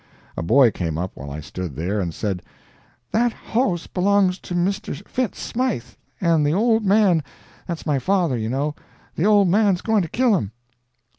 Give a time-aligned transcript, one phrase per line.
[0.35, 2.41] A boy came up while I stood there, and said,
[3.11, 5.07] "That hoss belongs to Mr.
[5.07, 5.85] Fitz Smythe,
[6.19, 10.53] and the old man—that's my father, you know—the old man's going to kill him."